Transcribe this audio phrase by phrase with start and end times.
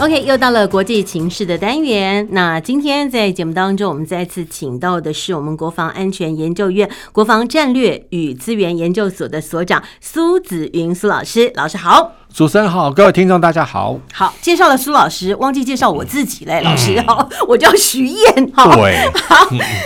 [0.00, 2.26] OK，又到了国际情势的单元。
[2.30, 11.52] 那今天在节目当中，我们再次请到的是我们国防安全研究院国防战略与资源研究所的所长苏子云苏老师。
[11.54, 12.19] 老师好。
[12.32, 13.98] 主持人好，各位听众大家好。
[14.12, 16.60] 好，介绍了苏老师，忘记介绍我自己嘞。
[16.62, 18.52] 老师好， 我叫徐燕。
[18.54, 18.96] 好，对，
[19.28, 19.36] 好，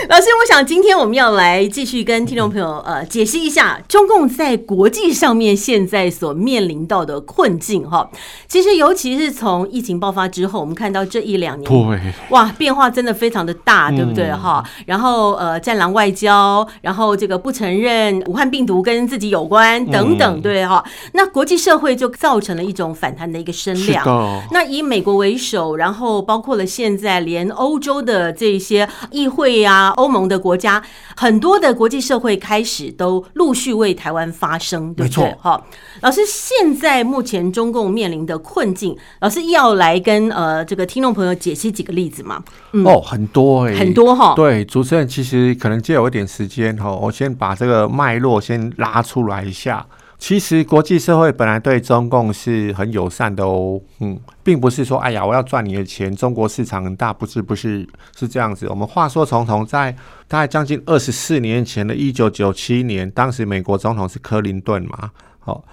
[0.09, 8.07] 老师，我想今天我们要来继续跟听众朋友呃解析一下中共在国际上面现在所面临到的困境哈。
[8.47, 14.63] 其实尤其是从疫情爆发之后，我们看到这一两年，对，哇，变化真的非常的大，对不对哈？
[14.85, 20.83] 然后呃，战狼外交，然后这个不承认武汉病毒跟自己有关等等，对哈。
[21.13, 22.34] 那国际社会就造。
[22.35, 24.03] 构成了一种反弹的一个声量。
[24.51, 30.83] 那以美国为首，然后包括了现在连欧洲的这些议会啊、欧盟的国家，
[31.15, 35.33] 很多的国际社会开始都陆续为台湾发声，对不对？
[35.39, 35.65] 好，
[36.01, 42.43] 老师，现在目前中共面临的困境，老师要来跟呃这个听众朋友解析几个例子吗？
[42.73, 44.33] 嗯、哦，很多哎、欸，很多哈。
[44.35, 49.87] 对，主持人其实可能借我一点时间哈，我先把这个脉络先拉出来一下。
[50.27, 58.67] 其实国际社会本来对中共是很友善的哦，嗯，并不是说哎呀我要赚你的钱，中国市场很大，不是不是是这样子。
[58.67, 59.91] 我们话说从头，在
[60.27, 65.63] 大概将近二十四年前的一九九七年，当时美国总统是克林顿嘛，好，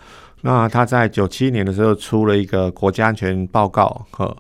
[0.43, 4.37] 那他在九七年的时候出了一个国家安全报告，呵，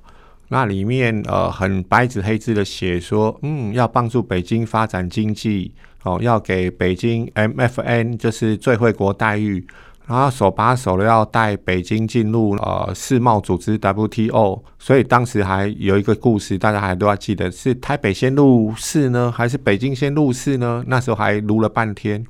[0.48, 9.66] 那里面呃很白纸黑字的写说，嗯，要帮助北京发展经济，哦，要给北京 MFN 就是最惠国待遇。
[10.06, 20.84] 然后手把手的要带北京进入呃世贸组织 WTO，所以当时还有一个故事，大家还都要记得是台北先入世呢，还是北京先入世呢？
[20.88, 22.24] 那时候还撸了半天。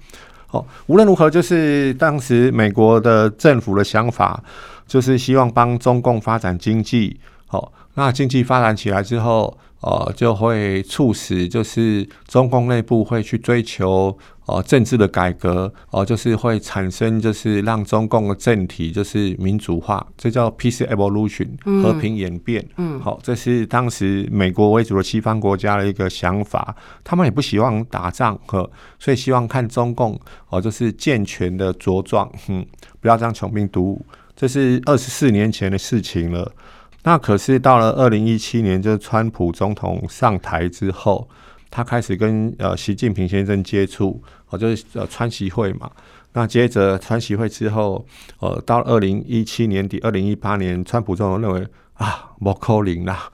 [0.51, 4.43] 哦，无论如何，就是当时美国的政府的想法，
[4.87, 7.19] 就是希望帮中共发展经济。
[7.49, 14.17] 哦，那经济发展起来之后，呃，就会促使就是中共内部会去追求。
[14.45, 21.49] 哦，政治的改革哦，就是会产生，就是让中共的政体就是民主化，这叫 peace evolution，
[21.81, 22.69] 和平演变。
[22.77, 28.69] 嗯，好，这是当时美国为主的西方国家的一个想法，他们也不希望打仗，呵，
[28.99, 32.67] 所以希望看中共哦，就是健全的茁壮，嗯，
[33.01, 34.05] 不要这样穷兵黩武。
[34.35, 36.53] 这是二十四年前的事情了。
[37.03, 41.29] 那可是到了二零一七年，就是川普总统上台之后。
[41.75, 45.91] 他开始跟呃习近平先生接触，哦，就是呃川习会嘛。
[46.35, 48.05] 那接着川习会之后，
[48.41, 53.31] 呃，到二零一七年底、二零一八年，川普总统认为啊，不可能啦，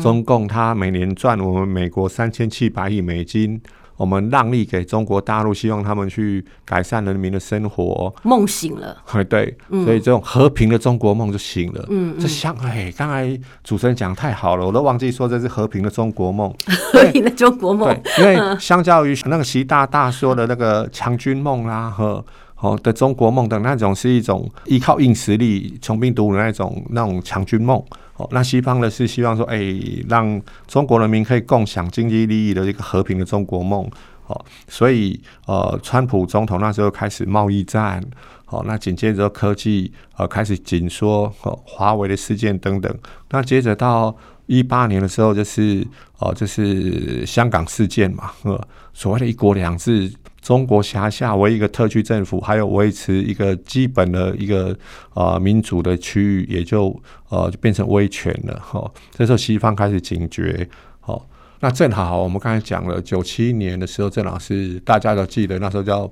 [0.00, 3.60] 中共他每年赚我们美国三千七百亿美金。
[4.02, 8.96] 我们让利给中国大陆，希望他们去改善人民的生活，梦醒了。
[9.28, 11.86] 对，所以这种和平的中国梦就醒了。
[11.88, 16.52] 嗯，这像哎，刚才主持人讲太好了，我都忘记说这是和平的中国梦。
[16.92, 22.24] 和平的中国梦，对因为相较于那个习大大说的那个强军梦啦和
[22.62, 27.76] 哦的中国梦等那种，是一种依靠硬实力、穷兵黩武的那种那种强军梦
[28.16, 28.26] 哦。
[28.30, 29.60] 那西方的是希望说，哎、
[30.08, 33.84] 让中国人民可以共享经济利益的一个和平的中国梦。
[34.28, 38.00] 哦，所以呃，川普总统那时候开始贸易战，
[38.44, 42.96] 好，那紧接着科技呃开始紧缩，哦，华为的事件等等。
[43.30, 45.84] 那接着到一八年的时候，就是
[46.20, 50.10] 哦，就是香港事件嘛，呃，所谓的一国两制。
[50.42, 54.76] 中国辖下为一一个特区政府，还有维持一个基本的一个
[55.14, 58.90] 呃民主的区域，也就呃就变成威权了哈。
[59.12, 60.68] 这时候西方开始警觉，
[61.00, 61.24] 好，
[61.60, 66.10] 那正好我们刚才讲了九七年的时候，正好是大家都记得那时候叫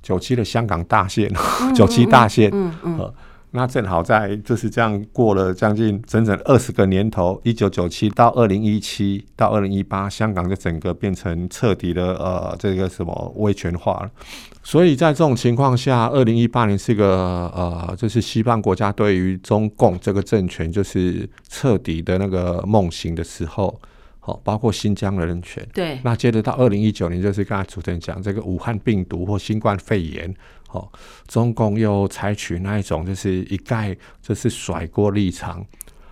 [0.00, 1.28] 九七的香港大限，
[1.74, 3.12] 九七大限，嗯嗯。
[3.54, 14.10] 那正好在就是这样过了将近整整二十个年头，一九九七到二零一七到二零一八，香港就整个变成彻底的呃这个什么威权化了。
[14.62, 17.06] 所以在这种情况下，二零一八年是一个
[17.54, 23.78] 呃，就是西方国家对于中共这个政权就是彻底的那个梦醒的时候。
[24.24, 25.66] 好，包括新疆的人权。
[25.74, 25.98] 对。
[26.04, 30.32] 那接着到二零一九年，就是刚才主持人讲这个武汉病毒或新冠肺炎。
[30.72, 30.90] 好，
[31.28, 35.62] 中共又采取那一种就是一概就是甩锅立场。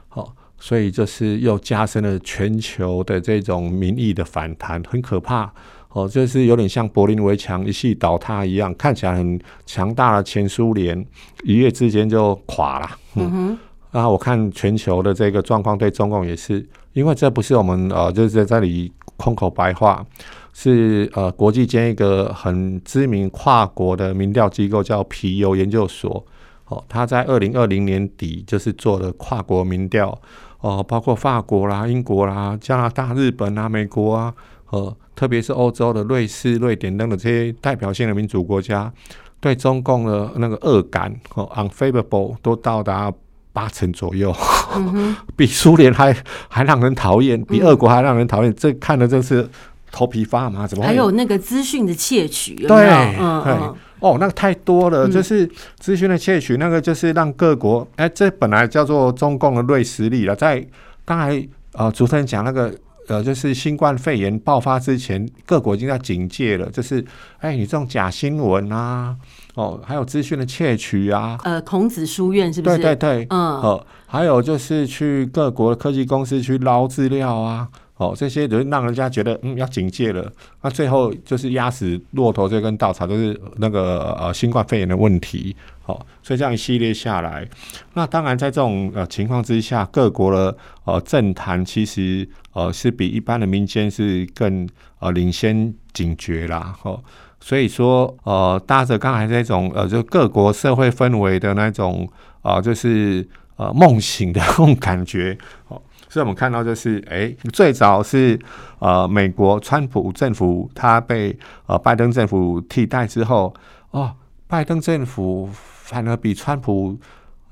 [0.07, 5.51] 好，所以就是又加深了全球的这种民意的反弹，很可怕。
[5.89, 11.07] 哦，就是有点像柏林围墙一系倒塌一样，看起来很强大的前苏联，
[11.43, 12.91] 一夜之间就垮了。
[13.15, 13.59] 嗯。
[13.91, 20.05] 然后我看全球的这个状况，对中共也是，因为这不是我们呃，就是在这里空口白话，
[20.53, 26.25] 是呃，国际间一个很知名跨国的民调机构叫皮尤研究所。
[26.67, 30.17] 哦，他在二零二零年底就是做了跨国民调，
[30.61, 34.33] 哦，包括法国啦、英国啦、加拿大、日本啊、美国啊，
[34.71, 38.93] 呃，特别是欧洲的瑞士、瑞典等等这些代表性的民主国家，
[39.41, 43.13] 对中共的那个恶感哦，unfavorable 都到达
[43.53, 44.33] 八成左右，
[44.77, 46.17] 嗯、 比苏联还
[46.49, 49.49] 还让人讨厌，比俄国还让人讨厌，嗯，这看的真是
[49.91, 52.69] 头皮发麻，怎么还有那个资讯的窃取有有？
[52.69, 52.89] 对，
[53.19, 53.77] 嗯嗯。
[54.01, 55.47] 哦，那个太多了，就是
[55.79, 60.35] 资讯的窃取，那个就是让各国，哎、这本来叫做中共的锐实力了。
[60.35, 60.67] 在
[61.05, 62.75] 刚才呃主持人讲那个
[63.09, 67.05] 呃，就是新冠肺炎爆发之前，各国已经在警戒了，就是
[67.41, 69.15] 哎、欸，你这种假新闻啊，
[69.55, 72.79] 哦，还有资讯的窃取啊，呃，孔子书院是不是？
[72.79, 77.69] 对对对，嗯，哦，还有就是去各国的科技公司去捞资料啊。
[78.01, 80.33] 哦，这些人让人家觉得嗯要警戒了，
[80.63, 85.55] 那最后就是压死骆驼这根稻草，就是那个呃新冠肺炎的问题。
[85.83, 87.47] 好，所以这样一系列下来，
[87.93, 94.67] 那当然在这种呃情况之下，各国的呃政坛其实呃是比一般的民间是更
[95.01, 96.75] 呃领先警觉啦。
[96.85, 96.99] 哦，
[97.39, 102.11] 所以说呃搭着刚才这种呃就各国社会氛围的那种
[102.41, 105.37] 啊、就是呃梦醒的那种感觉。
[105.69, 105.83] 哦。
[106.11, 108.37] 所以我们看到就是，哎、欸，最早是
[108.81, 113.55] 呃美国川普政府他被呃拜登政府替代之后，
[113.93, 114.13] 哦，
[114.49, 116.99] 拜登政府反而比川普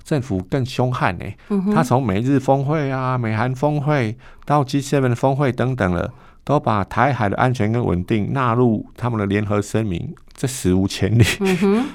[0.02, 1.24] 政府更凶悍呢。
[1.72, 6.12] 他从美日峰会啊、美韩峰会到 G7 峰会等等了，
[6.48, 10.14] 都把台海的安全跟稳定纳入他们的联合声明。
[10.34, 11.22] 这史无前例，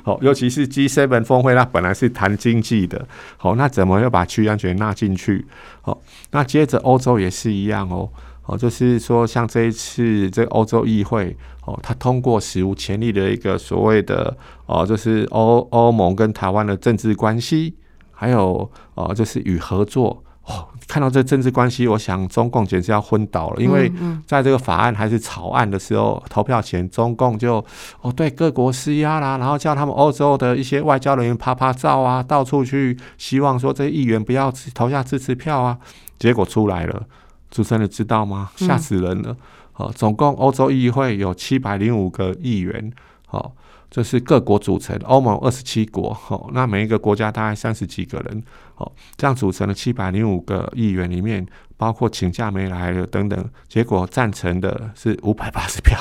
[0.03, 3.07] 好、嗯，尤其是 G7 峰会，那本来是谈经济的，
[3.37, 5.43] 好，那怎么又把区域安全纳进去？
[5.81, 5.99] 好，
[6.31, 8.07] 那接着欧洲也是一样哦，
[8.45, 11.35] 哦，就是说像这一次这欧洲议会，
[11.65, 17.73] 哦，它通过史无前例的一个所谓的哦，就是欧欧盟跟台湾的政治关系，
[18.11, 20.21] 还有哦，就是与合作。
[20.45, 23.61] 哦，看到这政治关系，我想中共简直要昏倒了。
[23.61, 23.89] 因为
[24.27, 27.63] 在这个法案还是草案的时候，投票前中共就
[28.01, 35.77] 哦对各国施压啦，然后叫他们欧洲的一些外交人员拍拍照啊，到处去希望说这些议员不要投下支持票啊。
[36.19, 37.03] 结果出来了，
[37.49, 38.51] 主持人知道吗？
[38.57, 39.35] 吓死人了！
[39.75, 42.91] 哦，总共欧洲议会有七百零五个议员，
[43.29, 43.51] 哦。
[43.89, 48.43] 这是各国组成，欧盟二十七国，哦，那每一个国家大概三十几个人，
[48.75, 51.45] 哦，这样组成了七百零五个议员里面，
[51.77, 55.97] 包括请假没来的等等，结果赞成的是五百八十票，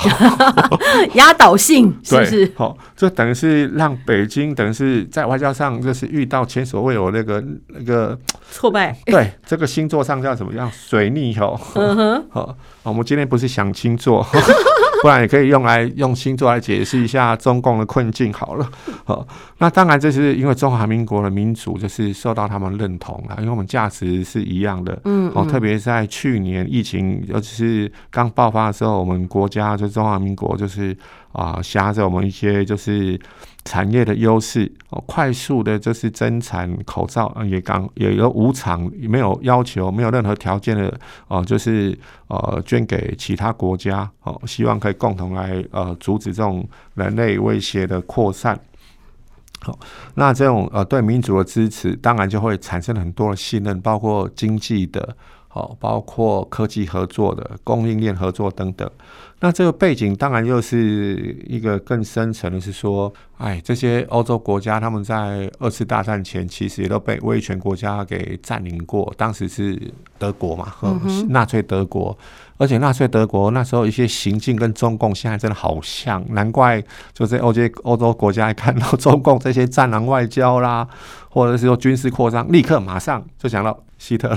[1.15, 2.53] 压倒性， 是不是？
[2.57, 8.19] 好，这等于是让北京等于是在外交上就是遇到前所未有那个那个
[8.51, 10.71] 挫败，对，这个星座上叫什么样？
[10.73, 14.27] 水逆哦，嗯哼，好， 我们今天不是想星座。
[15.02, 18.70] 不然也可以用来用星座来解释一下中共的困境好了。
[19.04, 19.26] 好，
[19.58, 24.96] 那当然这是因为中华民国的民主就是受到他们认同了，因为我们价值是一样的。
[25.04, 30.97] 嗯，哦，特别在去年疫情尤其是刚爆发的时候，我们国家就中华民国就是。
[31.33, 33.19] 啊，挟着我们一些就是
[33.65, 40.93] 产业的优势，哦，快速的就是增产口罩，也刚也有无偿，没有要求，没有任何条件的，
[41.29, 41.97] 哦，就是
[42.29, 48.59] 呃捐给其他国家，哦，希望可以共同来呃阻止这种人类威胁的扩散。
[49.61, 49.79] 好，
[50.17, 55.17] 那这种呃对民主的支持，当然就会产生很多的信任，包括经济的，
[55.54, 58.90] 好，包括科技合作的供应链合作等等。
[59.40, 69.78] 那这个背景当然又是一个更深层的，是说，哎，这些欧洲国家他们在二次大战前其实也都被威权国家给占领过，当时是
[70.18, 70.97] 德国嘛，和，
[71.28, 72.16] 纳粹德国，
[72.56, 76.82] 而且纳粹德国那时候一些行径跟中共现在真的好像，难怪
[77.12, 80.88] 就在欧洲欧洲国家一看到中共这些战狼外交啦，
[81.28, 84.37] 或者是说军事扩张，立刻马上就想到希特勒。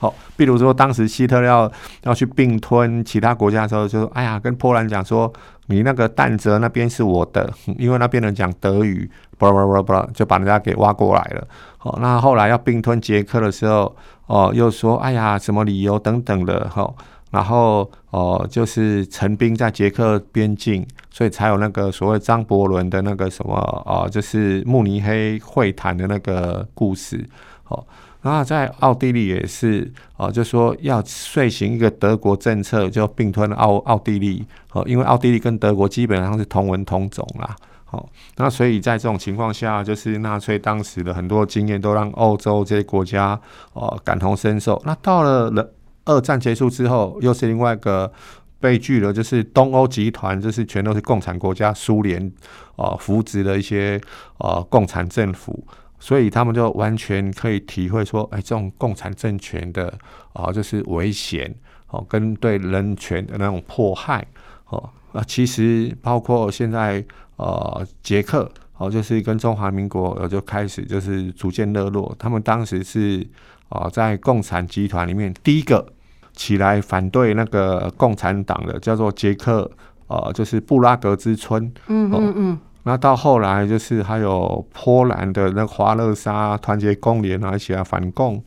[0.00, 1.72] 好，比如说当时希特勒要
[2.02, 5.32] 要去并吞其他国家的时候，就说：“哎呀，跟波兰讲说，
[5.66, 7.48] 你那个但泽那边是我的，
[7.78, 9.08] 因为那边人讲德语，
[9.38, 11.46] 巴拉巴拉巴拉，就把人家给挖过来了。”
[11.78, 13.94] 好，那后来要并吞捷克的时候，
[14.26, 16.96] 哦，又说：“哎呀，什么理由等等的。”好，
[17.30, 23.54] 然后哦，就是陈兵在捷克边境，所以才有那个所谓张伯伦的那个什么
[23.86, 27.24] 哦，就是慕尼黑会谈的那个故事。
[27.62, 27.86] 好。
[28.26, 37.54] 然后在奥地利也是啊，就说要遂行一个德国政策，就并吞奥奥地利哦，因为奥地利跟德国基本上是同文同种啦。
[37.84, 43.40] 好，那所以在这种情况下，就是纳粹当时的很多经验都让欧洲这些国家
[43.74, 44.82] 哦感同身受。
[44.84, 45.72] 那到了了
[46.04, 48.12] 二战结束之后，又是另外一个
[48.58, 52.32] 悲剧了，就是东欧集团，就是全都是共产国家，苏联
[52.74, 54.00] 啊扶植的一些
[54.38, 55.64] 呃共产政府。
[55.98, 59.92] 所以他们就完全可以体会说，哎，这种共产政权的
[60.32, 61.54] 啊，就是危险
[61.88, 64.26] 哦，跟对人权的那种迫害
[64.68, 64.90] 哦。
[65.12, 67.04] 那其实包括现在
[67.36, 72.14] 呃，捷克哦，就是跟中华民国就开始就是逐渐热络。
[72.18, 73.26] 他们当时是
[73.68, 75.86] 啊，在共产集团里面第一个
[76.34, 79.70] 起来反对那个共产党的，叫做捷克
[80.08, 81.64] 呃，就是布拉格之春。
[81.88, 82.58] 嗯嗯嗯。
[82.88, 88.40] 那到后来就是还有波兰的那华勒沙团结工联啊，一起来反共。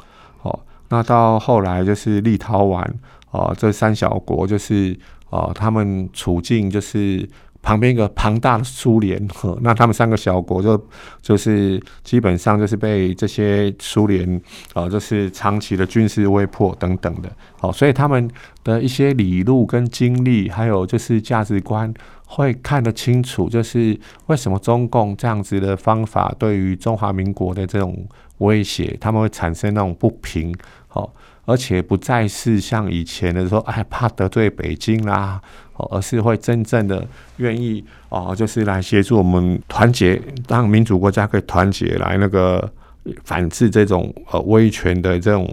[0.43, 2.81] 哦，那到后来就是立陶宛
[3.31, 4.97] 哦，这三小国就是
[5.29, 7.27] 哦，他们处境就是
[7.61, 9.27] 旁边一个庞大的苏联。
[9.61, 10.81] 那他们三个小国就
[11.21, 14.41] 就是基本上就是被这些苏联
[14.73, 17.31] 啊，就是长期的军事威迫等等的。
[17.61, 18.29] 哦，所以他们
[18.63, 21.93] 的一些理路跟经历，还有就是价值观。
[22.31, 30.53] 会看得清楚，就是为什么中共这样子的方法对于中华民国的这种威胁，他们会产生那种不平，
[30.89, 31.11] 哦，
[31.49, 35.41] 而且不再是像以前的说，哎，怕得罪北京啦，
[35.73, 37.03] 哦，而是会真正的
[37.37, 42.71] 愿意哦，就是来协助我们团结，让民主国家可以团结来那个
[43.23, 45.49] 反制这种呃威权的这种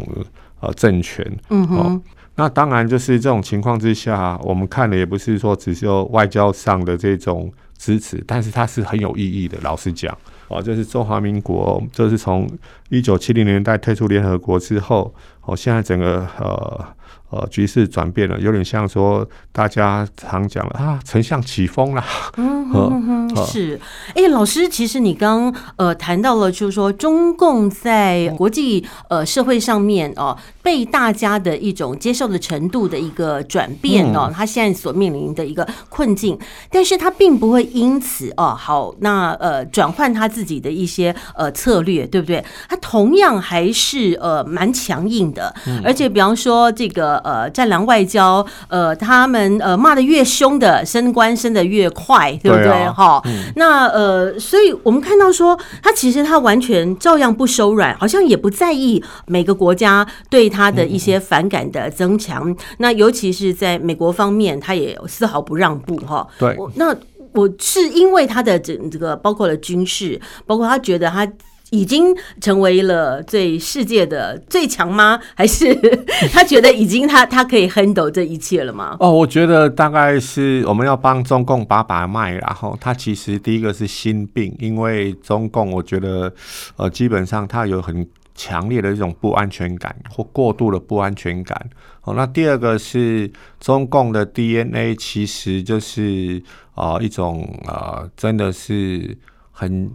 [0.61, 2.03] 呃政权，嗯哼。
[2.39, 9.57] 那当然，就是这种情况之下，我们看的也不是说只是有外交上的这种支持，但是它是很有意义的。
[9.63, 10.15] 老实讲，
[10.49, 12.49] 哦，这是中华民国，这是从
[12.89, 16.85] 一九七零年代退出联合国之后，哦，现在整个呃。
[17.31, 22.05] 呃，局势转变了，有点像说大家常讲了啊，丞相起风了。
[22.37, 23.81] 嗯哼哼， 是。
[24.11, 36.39] 哎、欸，老师，其实你刚呃谈到了，就是说中共在国际呃社会上面哦、呃，被大家的一种接受的程度的一个转变哦，他现在所面临的一个困境，
[36.71, 42.45] 但是他并不会因此哦，好，那呃转换他自己的一些呃策略，对不对？
[42.69, 45.53] 他同样还是呃蛮强硬的，
[45.83, 47.16] 而且比方说这个。
[47.25, 52.89] 呃，战狼外交，呃，他们呃骂的越凶的，升官升的越快，对不对？
[52.91, 62.51] 哈、嗯，那呃，所以我们看到说，他其实他完全照样不手软，好像也不在意每个国家对他的一些反感的增强。
[62.51, 66.27] 嗯、那尤其是在美国方面，他也丝毫不让步，哈。
[66.39, 66.95] 对，那
[67.33, 71.27] 我是因为他的整这个包括了军事，包括他觉得他。
[71.71, 75.19] 已经成为了最世界的最强吗？
[75.35, 75.75] 还是
[76.33, 78.97] 他觉得已经他他可以 handle 这一切了吗？
[79.01, 86.33] 哦，我觉得大概是我们要帮中共把把脉，然后他其实第一个是心病，因为中共我觉得
[86.77, 91.69] 呃基本上他有很强烈的一种不安全感或过度的不安全感。
[92.03, 96.41] 哦，那第二个是中共的 DNA 其实就是
[96.75, 99.19] 啊、呃、一种啊、呃、真的是
[99.51, 99.91] 很。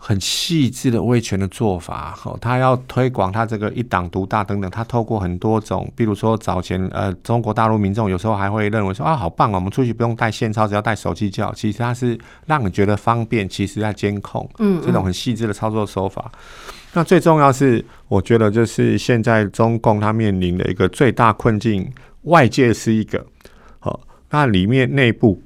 [0.00, 11.52] 很细致的威权的做法，哦，他要推广他这个一党独大等等，他透过很多种，比如说早前呃，中国大陆民众有时候还会认为说啊，好棒啊，我们出去不用带现钞，只要带手机就好。
[11.52, 16.30] 其实他是让你觉得方便，其实在监控，嗯，这种很细致的操作手法。
[16.92, 21.86] 那最重要是，我觉得就是现在中共他面临的一个最大困境，
[22.22, 23.26] 外界是一个，
[23.80, 24.00] 好，
[24.30, 25.42] 那里面内部。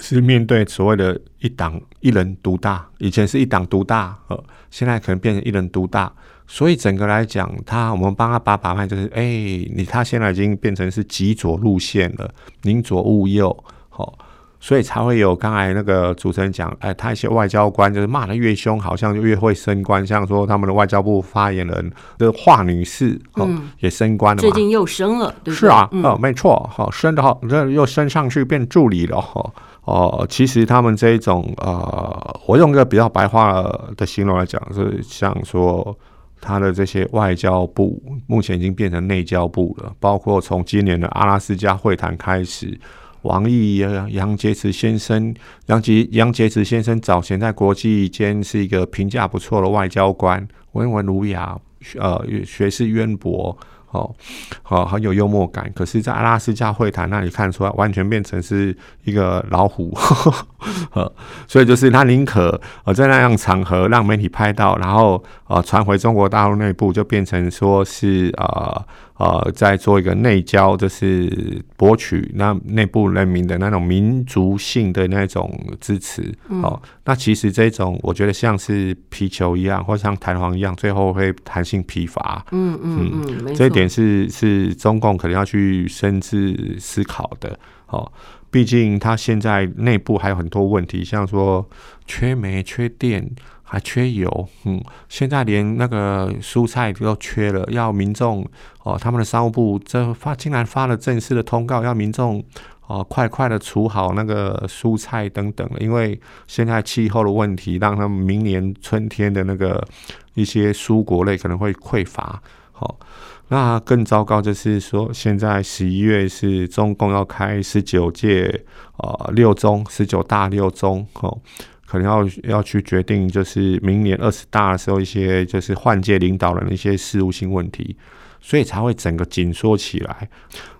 [0.00, 6.10] 是面对所谓的一党一人独大，以前是一党独大，呃，现在可能变成一人独大，
[6.46, 12.30] 所以整个来讲，他我们帮他把把脉，就是，哎、欸，你他现在已经变成是极左路线了，
[12.62, 14.16] 宁左勿右，好，
[14.60, 25.54] 所以才会有刚才那个主持人讲，哎、欸，他一些外交官就是骂的越凶，好像就越会升官，像说他们的外交部发言人的华女士，嗯，也升官了，最近又升了，对对？
[25.54, 29.40] 是啊，嗯、呃，没错，好，升的好，这又升上去变助理了，哈。
[29.40, 29.52] 哦，
[29.88, 33.62] 哦其实他们这一种呃，我用一个比较白话
[33.96, 35.96] 的形容来讲，是像说
[36.42, 39.90] 他的这些外交部目前已经变成内交部了。
[39.98, 42.78] 包括从今年的阿拉斯加会谈开始，
[43.22, 43.78] 王毅、
[44.10, 45.34] 杨洁篪先生、
[45.66, 51.58] 杨洁杨洁篪先生早前在国际间是一个评价不错的外交官，温文儒雅，
[51.98, 53.56] 呃，学识渊博。
[53.90, 54.14] 哦，
[54.62, 55.70] 好，很有幽默感。
[55.74, 59.90] 可是，在阿拉斯加会谈那里看出来，完全变成是一个老虎。
[59.94, 60.34] 呵
[60.90, 61.12] 呵，
[61.46, 68.86] 所以，就是他宁可呃在那样场合让媒体拍到，然后呃传回中国大陆内部，就变成说是呃
[69.16, 76.22] 呃在做一个内交，就是博取那内部人民的那种民族性的那种支持。
[76.48, 82.44] 哦、呃，那其实这种我觉得像是皮球一样，或像弹簧一样，最后会弹性疲乏。
[82.52, 83.10] 嗯嗯
[83.46, 87.50] 嗯，这一点是是中共可能要去深自思考的。
[87.86, 88.12] 哦、呃。
[88.50, 91.68] 毕竟他现在内部还有很多问题，像说
[92.06, 93.30] 缺煤、缺电，
[93.68, 94.48] 还缺油。
[94.64, 98.44] 嗯，现在连那个蔬菜都缺了，要民众
[98.82, 102.42] 哦，他们的商务部这发竟然发了正式的通告，要民众
[102.86, 109.86] 哦快快的储好那个蔬菜等等，因为现在气候的问题，让他们明年春天的那个
[110.34, 112.42] 一些蔬果类可能会匮乏。
[112.72, 113.06] 好、哦。
[113.50, 118.62] 那更糟糕就是说，现在十一月是中共要开十九届
[118.98, 121.38] 呃六中十九大六中哦，
[121.88, 127.96] 可能要要去决定，就是明年二十大的时候一些就是换届领导人的一些事务性问题，
[128.40, 130.28] 所以才会整个紧缩起来。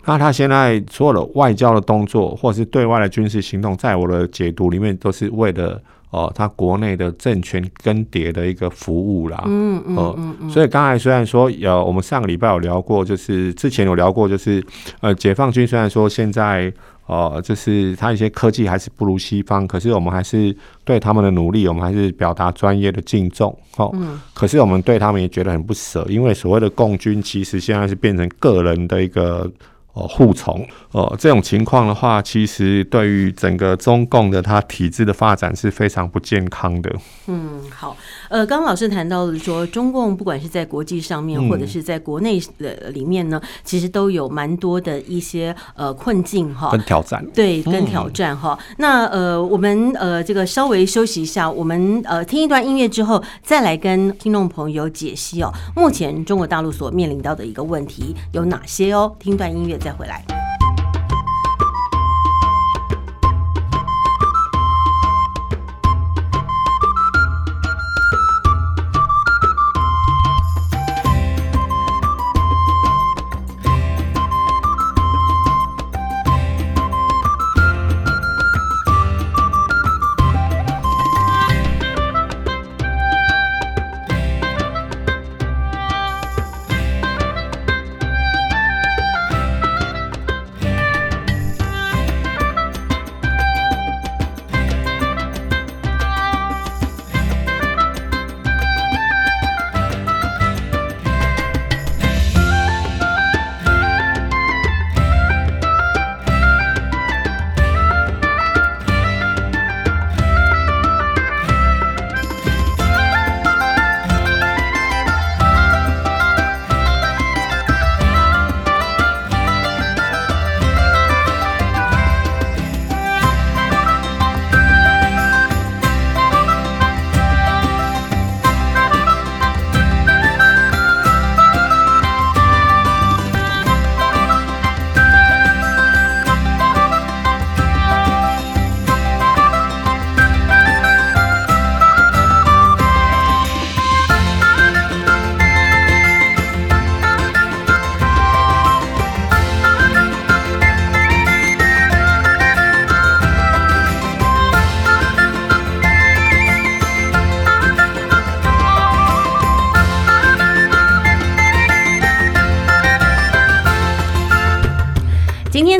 [0.04, 5.80] 那他现在所有的外交的动作，或者是对外的军事行动，在我的解读里面，都是为了。
[6.10, 14.64] 哦，他国内的政权更迭的一个服务啦，嗯嗯嗯，嗯，所以刚才虽然说有，我们上个礼拜有聊过，就是之前有聊过，就是
[15.02, 16.72] 呃，解放军虽然说现在
[17.08, 29.50] 呃，就是他一些科技还是不如西方，可是我们还是对他们的努力，我们还是表达专业的敬重，哦，嗯，可是我们对他们也觉得很不舍，因为所谓的共军其实现在是变成个人的一个。
[29.94, 36.94] 哦，护从哦，这种情况的话，其实对于整个中共的它体制的发展是非常不健康的。
[37.26, 37.96] 嗯，好，
[38.28, 47.24] 呃，刚刚老师谈到了说，中共不管是在国际上面，或者是在国内的里面呢，嗯、其实都有蛮多的一些呃困境哈，跟挑战。
[47.34, 48.56] 对，跟挑战哈。
[48.70, 59.12] 嗯、那呃，我们呃这个稍微休息一下，我们呃听一段音乐之后，再来跟听众朋友解析哦，目前中国大陆所面临到的一个问题有哪些哦？
[59.18, 59.77] 听段音乐。
[59.78, 60.47] 再回来。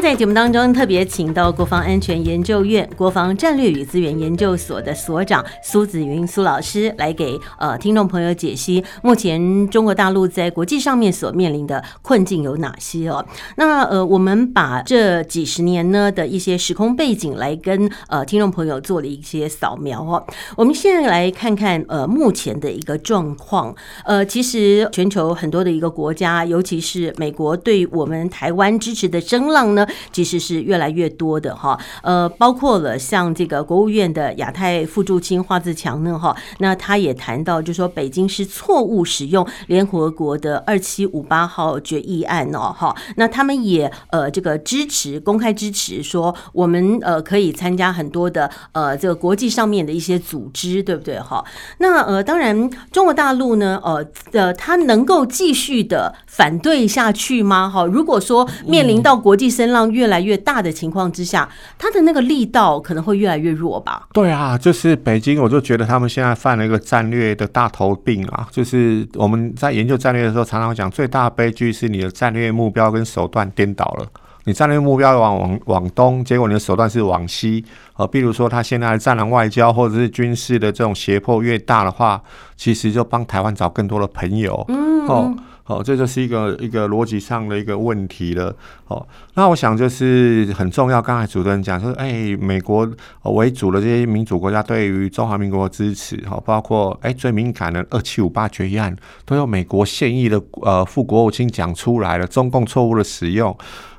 [0.01, 13.25] 在节目当中，特别请到国防安全研究院国防战略与资源研究所的所长苏子云苏老师来给呃听众朋友解析目前中国大陆在国际上面所面临的困境有哪些哦。
[13.57, 20.25] 那呃，我们把这几十年呢的一些时空背景来跟呃听众朋友做了一些扫描哦。
[20.57, 23.75] 我们现在来看看呃目前的一个状况。
[24.05, 29.87] 呃，其实全球很多的一个国家，尤其是美国对我们台湾支持的声浪呢。
[30.13, 51.45] 其实是越来越多的哈，呃，包括了像这个国务院的亚太副驻青华自强呢哈，那他也谈到，就说北京是错误使用联合国的二七五八号决议案哦哈，那他们也呃这个支持公开支持说我们呃可以参加很多的呃这个国际上面的一些组织，对不对哈？
[51.79, 57.69] 那呃当然中国大陆呢呃呃他能够继续的反对下去吗？
[57.69, 64.09] 哈，如果说面临到国际声浪越来越大的情况之下，它的那个力道可能会越来越弱吧？
[64.13, 74.07] 对啊，就是北京，我就觉得他们现在犯了一个战略的大头病啊，就是我们在研究战略的时候，常常讲最大的悲剧是你的战略目标跟手段颠倒了。
[74.45, 77.63] 你战略目标往往往东，结果你的手段是往西。
[77.97, 82.23] 呃，比如说他现在的战狼外交或者是军事的这种胁迫越大的话，
[82.57, 84.65] 其实就帮台湾找更多的朋友。
[84.69, 85.37] 嗯，哦，
[85.69, 88.55] 哦，这就是一个一个逻辑上的一个问题了。
[88.87, 91.01] 哦，那我想就是很重要。
[91.01, 92.91] 刚才主持人讲说，哎，美国
[93.25, 103.55] 为主的这些民主国家对于中华民国的支持，哈，包括哎最敏感的二七五八决议案，都有美国现役的呃副国务卿讲出来了，中共错误的使用。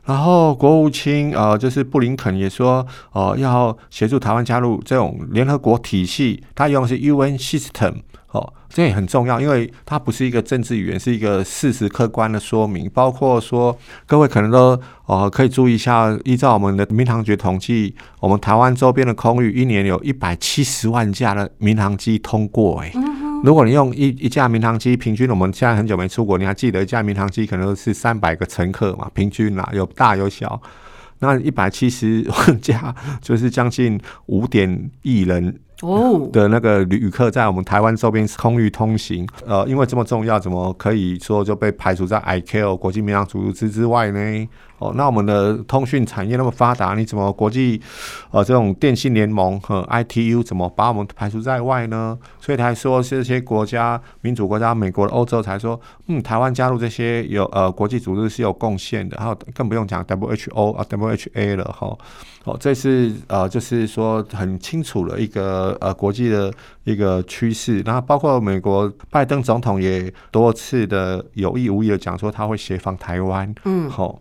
[0.05, 7.93] 然后国务卿呃，就是布林肯也说，呃，要协助台湾加入这种联合国体系，他用的是 UN system，
[8.69, 12.88] 这也很重要，因为它不是一个政治语言，是一个事实客观的说明。
[12.93, 22.93] 包括说，各位可能都呃可以注意一下，依照我们的民航局统计，我们台湾周边的空域一年有一百七十万架的民航机通过，哎。
[23.41, 29.10] 如果你用一一架民航机，平均我们现在很久没出国，你还记得一架民航机可能是三百个乘客嘛？
[29.13, 30.62] 平均啦，有大有小，
[31.19, 35.60] 那一百七十万架就是将近五点亿人。
[35.82, 44.48] 哦，的那个旅客在我们台湾周边空域通行，呃，因为这么重要，怎么可以说就被排除在 ICAO 国际民航组织之外呢？
[44.80, 47.82] 哦，那我们的通讯产业那么发达，你怎么国际
[48.32, 52.18] 呃这种电信联盟和 ITU 怎么把我们排除在外呢？
[52.39, 61.98] 所以他还说这些国家民主国家，美国、欧洲才说，嗯，台湾加入这些有呃国际组织是有贡献的，还有更不用讲 WHO 啊 WHA 了哈。
[62.46, 65.78] 哦，这是呃就是说很清楚的一个。
[65.80, 66.54] 呃，国际的
[66.93, 74.19] 一个趋势，然后包括美国拜登总统也多次的有意无意的讲说他会协防台湾，嗯，好，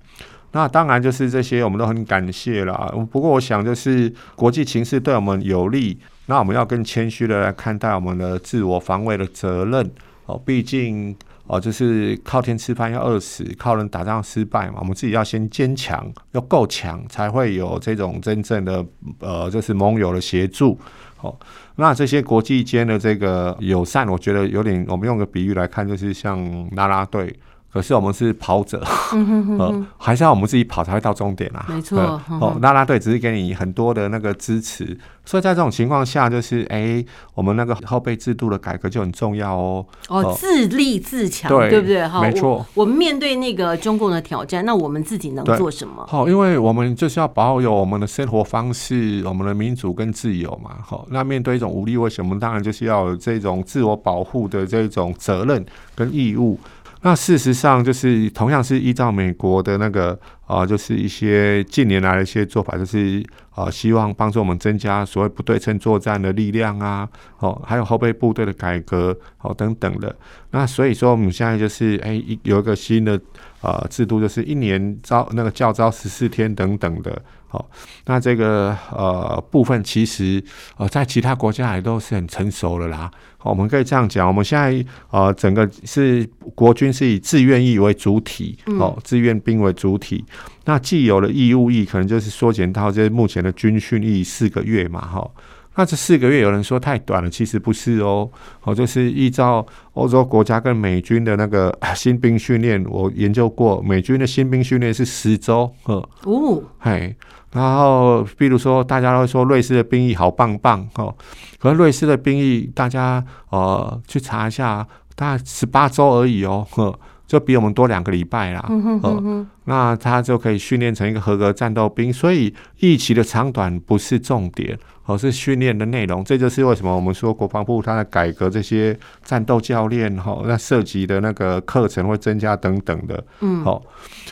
[0.53, 2.93] 那当然就是这些我们都很感谢啦。
[3.11, 9.91] 不过我想就是国际情势对我们有利，那我们要更谦虚的来看待我们的自我防卫的责任
[10.27, 11.17] 哦，毕竟。
[11.51, 14.75] 哦，就是靠天吃饭要饿死，靠人打仗失败嘛。
[14.81, 18.85] 我们自己要先坚强，要够强，才会有这种真正的
[19.21, 20.79] 呃，就是盟友的协助。
[21.23, 21.35] 哦，
[21.81, 27.33] 那这些国际间的这个友善，我觉得有点，我们用个比喻来看，就是像拉拉队。
[27.71, 31.67] 可是我们是跑者，嗯哼哼哼， 还是要我们自己跑才会到终点啊？
[31.69, 31.99] 没错，
[32.41, 39.87] 哦，啦啦队只是给你很多的那个支持，所以在这种情况下，就是哎、欸，我们那个后备制度的改革就很重要哦。
[40.09, 42.09] 哦，自立自强，对不对？
[42.09, 42.65] 哈，没错。
[42.73, 46.05] 我们面对那个中共的挑战，那我们自己能做什么？
[46.09, 50.71] 好，因为我们就是要保有我们的生活方式，我们的民主跟自由嘛。
[50.83, 56.59] 好，那面对一种无力威胁，我们当然就是要有这种自我保护的这种责任跟义务。
[57.03, 67.09] 那事实上，就是同样是依照美国的那个啊、就是一些近年来的一些做法，就是啊、希望帮助我们增加所谓不对称作战的力量啊，
[67.39, 70.15] 哦，还有后备部队的改革，哦等等的。
[70.51, 73.21] 那所以说，我们现在就是哎，有一个新的
[73.61, 77.23] 呃制度，就是一年招那个教招十四天等等的。
[77.49, 77.69] 好，
[78.05, 80.43] 那这个呃部分其实
[80.77, 83.11] 呃在其他国家也都是很成熟的啦。
[83.39, 90.25] 好，我们可以这样讲，我们现在呃整个是国军是以志愿役为主体，哦，志愿兵为主体。
[90.67, 95.31] 那既有的义务役可能就是缩减到这目前的军训役四个月嘛，哈。
[95.77, 98.29] 那这四个月有人说太短了，其实不是哦。
[98.65, 107.15] 哦，就是依照欧洲国家跟美军的那个 新兵训练，我研究过，美军的新兵训练是十周，哦，嘿。
[107.53, 111.15] 然后，比如说，大家都会说瑞士的兵役好棒棒哦，
[111.59, 118.67] 可是瑞士的兵役，大家呃去查一下，大概十八周而已哦，呵，就比我们多两个礼拜啦。
[118.69, 124.79] 嗯哼哼哼，那他就可以训练成一个合格战斗兵，所以役期的长短不是重点。
[125.11, 133.25] 而是训练的内容，这就是为什么我们说国防部它在改革这些战斗教练哈，那涉及的那个课程会增加等等的。
[133.41, 133.83] 嗯，好，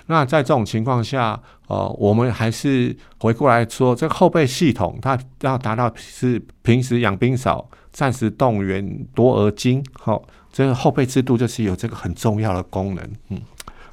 [0.09, 9.85] 那在这种情况下，呃，我们还是回过来说，这个后备系统它要达到是平时养兵少，战时动员多而精。
[9.92, 13.05] 好，这个后备制度就是有这个很重要的功能。
[13.31, 13.40] 嗯。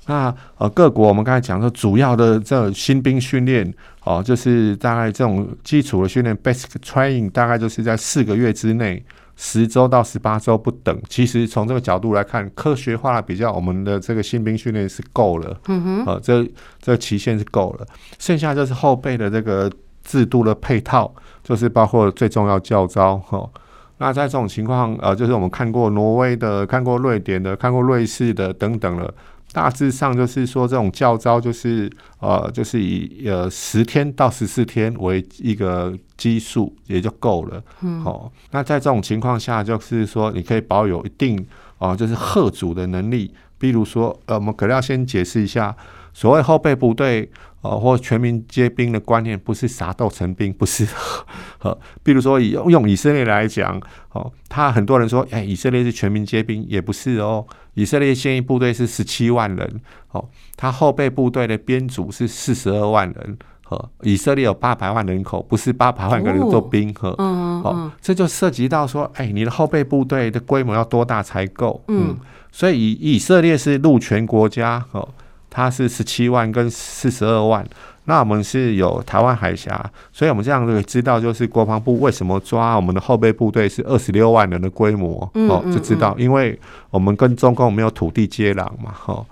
[0.06, 9.02] 那呃，各国我们刚才讲说，主要的这新兵训练哦，就是大概这种基础的训练 （basic training），大概就是在四个月之内，
[9.36, 11.02] 十周到十八周不等。
[11.10, 15.60] 其实从这个角度来看，科学化的比较，我们的这个新兵训练是够了。
[15.68, 16.48] 嗯哼，呃，这
[16.80, 17.88] 这期限是够了，
[18.20, 19.72] 剩下就是后备的这个
[20.04, 23.50] 制度的配套，就是包括最重要教招哈。
[23.98, 29.14] 那在这种情况，呃，就是我们看过挪威的、看过瑞典的、看过瑞士的等等了。
[29.54, 31.90] 大致上就是说，这种教招就是
[32.20, 37.64] 呃，就是以呃十天到十四天为一个基数，也就够了。
[37.82, 41.38] 嗯，好，那在这种情况下，就是说你可以保有一定
[41.78, 43.32] 啊、呃，就是贺主的能力。
[43.60, 45.74] 比如说，呃，我们可能要先解释一下，
[46.14, 47.30] 所谓后备部队。
[47.64, 50.86] 哦，或全民皆兵的观念不是撒豆成兵，不是。
[51.64, 57.48] 呃，比如说以用以色列来讲，哦，他很多人说，哎，以色列是全民皆兵，也不是哦。
[57.76, 63.38] 以色列现役部队是十七万人，哦，他后备部队的编组是四十二万人。
[63.70, 66.94] 呃，以色列有八百万人口，不是八百万个人做兵。
[66.96, 71.82] 呵，哦，这就涉及到说，哎，你的后备部队的规模要多大才够？
[71.88, 72.18] 嗯，
[72.52, 75.08] 所以以以色列是陆权国家，哦。
[75.56, 77.64] 它是十七万跟四十二万，
[78.06, 89.24] 那我们是有台湾海峡，所以我们这样就知道，就是国防部为什么抓我们的后备部队是二十六万人的规模，哦，就知道，因为我们跟中共没有土地接壤嘛，哈，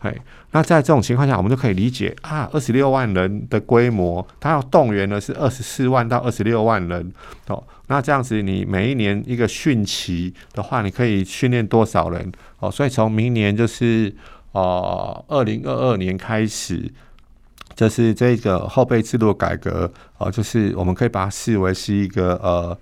[0.00, 0.14] 哎，
[0.50, 7.10] 那在这种情况下，我们就可以理解啊，二十六万人的规模，它要动员的是二十四万到二十六万人，
[7.48, 12.30] 哦，那这样子你每一年一个训期的话，你可以训练多少人？
[12.58, 14.14] 哦，所以从明年就是。
[14.52, 16.90] 哦，二零二二年开始，
[17.76, 22.78] 就是这个后备制度改革，哦、呃，就是我们可以把它视为是一个呃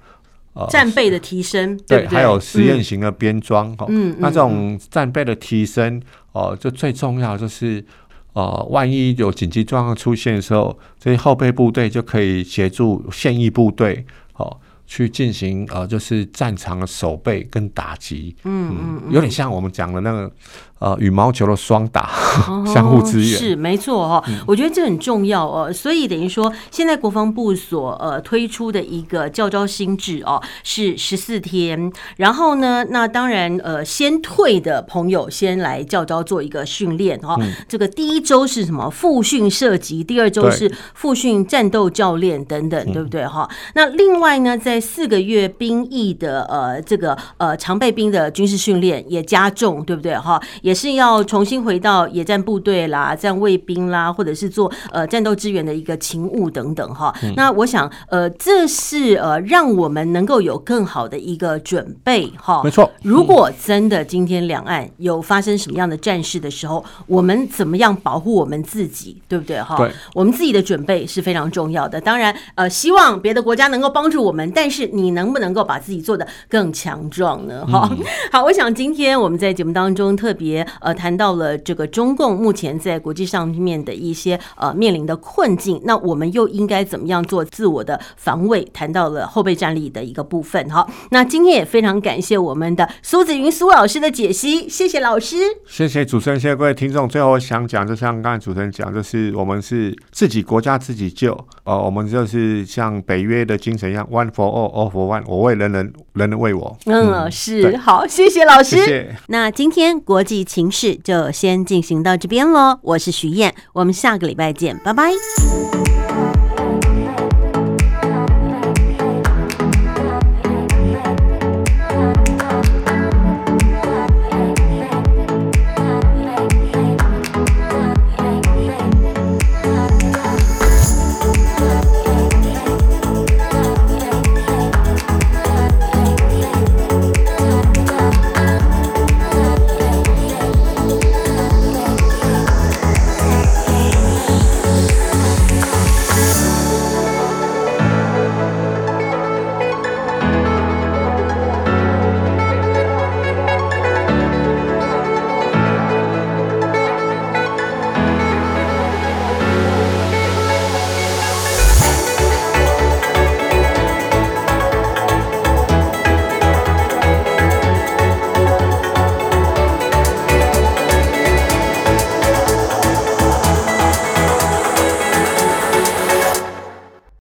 [0.54, 6.00] 呃战备的提升，对，对对还有实验型的编装，哈、嗯，那这种战备的提升，
[6.33, 7.85] 哦、呃，就最重要就是，
[8.33, 14.57] 呃，万一有紧急状况出现的时候，这些后备部队就可以协助现役部队，哦、呃。
[14.88, 18.74] 去进行呃，就是战场的守备跟打击，嗯
[19.07, 20.33] 嗯，有点像我们讲的那个
[20.79, 22.11] 呃羽毛球的双打，
[22.48, 24.24] 哦、 相互支援，是没错哈、哦。
[24.29, 25.70] 嗯、我觉得这很重要哦。
[25.70, 31.92] 所以等于说，现在国防部所呃推出的一个教招新制哦，是十四天。
[32.16, 37.37] 然后呢，那当然呃，先退的朋友先来教招做一个训练哈。
[37.40, 38.88] 嗯、这个第一周是什么？
[38.88, 43.46] 复训射击，第二周是复训战斗教练等等，对，对不对哈？
[43.51, 50.41] 嗯、那另外呢，在四个月兵役的呃这个呃常备兵的军事训练也加重，对不对哈？
[50.62, 57.14] 也是要重新回到野战部队啦、战卫兵啦，或者是做呃战斗支援的一个勤务等等哈。
[57.23, 62.62] 嗯、那我想呃这是呃让我们能够有更好的一个准备哈。
[62.62, 69.77] 没错，嗯、如果真的今天两岸有发生什么样的战事的时候，我们怎么样保护我们自己，对不对哈？
[69.77, 72.01] 对，我们自己的准备是非常重要的。
[72.01, 77.66] 当然呃希望别的国家能够帮助我们，但是你能不能够把自己做的更强壮呢？
[77.66, 77.98] 哈、嗯，
[78.33, 88.64] 好，我想今天我们在节目当中特别呃谈到了这个中共目前在国际上面的一些呃面临的困境，那我们又应该怎么样做自我的防卫？
[88.72, 90.68] 谈到了后备战力的一个部分。
[90.68, 97.09] 好，那今天也非常感谢我们的苏子云苏老师的解析，谢谢老师，谢谢主持人，谢谢各位听众。
[97.09, 106.77] 最后我想讲，就像刚才主持人讲，就是我们是自己国家自己救，呃，我们就是像北约的精神一样，One for all, all for one，我为人人，人人为我。
[106.87, 108.77] 嗯，嗯是好，谢谢老师。
[108.77, 109.16] 谢谢。
[109.29, 112.79] 那今天国际情势就先进行到这边喽。
[112.83, 115.12] 我是徐燕，我们下个礼拜见，拜拜。